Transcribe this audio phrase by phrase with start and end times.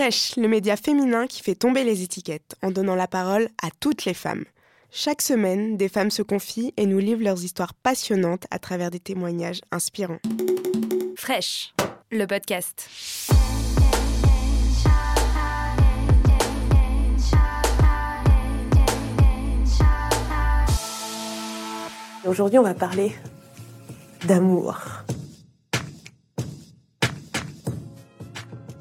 [0.00, 4.06] Fresh, le média féminin qui fait tomber les étiquettes en donnant la parole à toutes
[4.06, 4.46] les femmes.
[4.90, 8.98] Chaque semaine, des femmes se confient et nous livrent leurs histoires passionnantes à travers des
[8.98, 10.18] témoignages inspirants.
[11.16, 11.74] Fresh,
[12.10, 12.88] le podcast.
[22.24, 23.12] Aujourd'hui, on va parler
[24.26, 24.78] d'amour.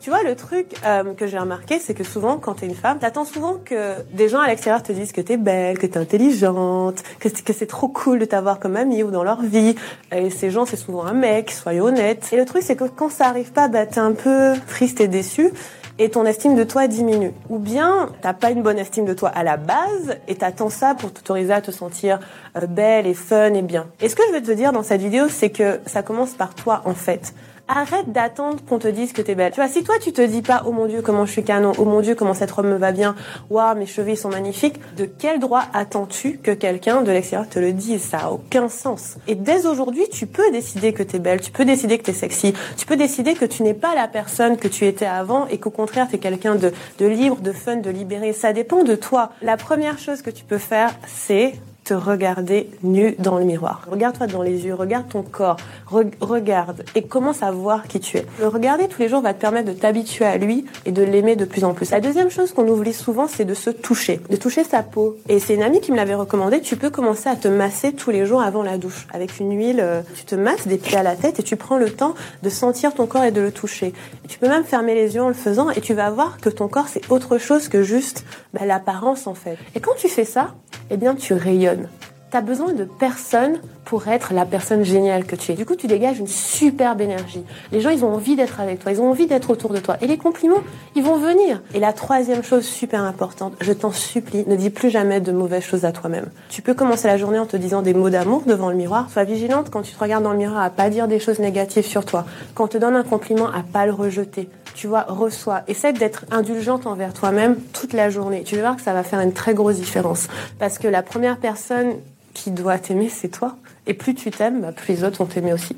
[0.00, 2.98] Tu vois, le truc euh, que j'ai remarqué, c'est que souvent, quand t'es une femme,
[2.98, 7.02] t'attends souvent que des gens à l'extérieur te disent que t'es belle, que t'es intelligente,
[7.18, 9.74] que c'est, trop cool de t'avoir comme amie ou dans leur vie.
[10.10, 12.26] Et ces gens, c'est souvent un mec, soyez honnête.
[12.32, 15.08] Et le truc, c'est que quand ça arrive pas, bah, t'es un peu triste et
[15.08, 15.52] déçu
[15.98, 17.32] et ton estime de toi diminue.
[17.50, 20.94] Ou bien t'as pas une bonne estime de toi à la base et t'attends ça
[20.94, 22.20] pour t'autoriser à te sentir
[22.56, 23.86] euh, belle et fun et bien.
[24.00, 26.54] Et ce que je veux te dire dans cette vidéo, c'est que ça commence par
[26.54, 27.34] toi en fait.
[27.72, 29.52] Arrête d'attendre qu'on te dise que t'es belle.
[29.52, 31.70] Tu vois, si toi tu te dis pas, oh mon dieu, comment je suis canon,
[31.78, 33.14] oh mon dieu, comment cette robe me va bien,
[33.48, 37.72] waouh, mes cheveux sont magnifiques, de quel droit attends-tu que quelqu'un de l'extérieur te le
[37.72, 38.02] dise?
[38.02, 39.18] Ça a aucun sens.
[39.28, 42.54] Et dès aujourd'hui, tu peux décider que t'es belle, tu peux décider que t'es sexy,
[42.76, 45.70] tu peux décider que tu n'es pas la personne que tu étais avant et qu'au
[45.70, 48.32] contraire, t'es quelqu'un de, de libre, de fun, de libéré.
[48.32, 49.30] Ça dépend de toi.
[49.42, 51.54] La première chose que tu peux faire, c'est
[51.94, 53.82] regarder nu dans le miroir.
[53.90, 58.26] Regarde-toi dans les yeux, regarde ton corps, regarde et commence à voir qui tu es.
[58.38, 61.36] Le regarder tous les jours va te permettre de t'habituer à lui et de l'aimer
[61.36, 61.90] de plus en plus.
[61.90, 65.16] La deuxième chose qu'on oublie souvent, c'est de se toucher, de toucher sa peau.
[65.28, 68.10] Et c'est une amie qui me l'avait recommandé, tu peux commencer à te masser tous
[68.10, 69.06] les jours avant la douche.
[69.12, 71.78] Avec une huile, euh, tu te masses des pieds à la tête et tu prends
[71.78, 73.92] le temps de sentir ton corps et de le toucher.
[74.28, 76.68] tu peux même fermer les yeux en le faisant et tu vas voir que ton
[76.68, 78.24] corps c'est autre chose que juste
[78.54, 79.58] bah, l'apparence en fait.
[79.74, 80.54] Et quand tu fais ça,
[80.90, 81.88] eh bien tu rayonnes.
[82.30, 85.56] Tu as besoin de personne pour être la personne géniale que tu es.
[85.56, 87.42] Du coup, tu dégages une superbe énergie.
[87.72, 89.96] Les gens, ils ont envie d'être avec toi, ils ont envie d'être autour de toi.
[90.00, 90.62] Et les compliments,
[90.94, 91.60] ils vont venir.
[91.74, 95.64] Et la troisième chose super importante, je t'en supplie, ne dis plus jamais de mauvaises
[95.64, 96.26] choses à toi-même.
[96.50, 99.10] Tu peux commencer la journée en te disant des mots d'amour devant le miroir.
[99.10, 101.86] Sois vigilante quand tu te regardes dans le miroir à pas dire des choses négatives
[101.86, 102.26] sur toi.
[102.54, 104.48] Quand on te donne un compliment, à pas le rejeter.
[104.80, 105.62] Tu vois, reçois.
[105.68, 108.44] Essaie d'être indulgente envers toi-même toute la journée.
[108.44, 110.28] Tu vas voir que ça va faire une très grosse différence.
[110.58, 111.96] Parce que la première personne
[112.32, 113.58] qui doit t'aimer, c'est toi.
[113.86, 115.76] Et plus tu t'aimes, bah, plus les autres vont t'aimer aussi.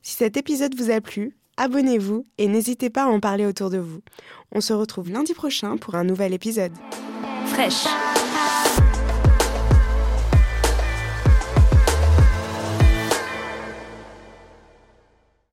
[0.00, 3.78] Si cet épisode vous a plu, abonnez-vous et n'hésitez pas à en parler autour de
[3.78, 3.98] vous.
[4.52, 6.70] On se retrouve lundi prochain pour un nouvel épisode.
[7.46, 7.88] Fraîche.